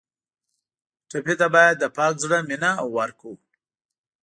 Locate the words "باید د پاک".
1.55-2.13